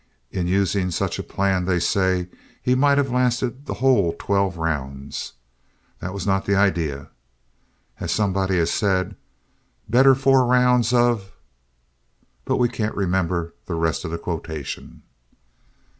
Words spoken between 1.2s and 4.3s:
plan, they say, he might have lasted the whole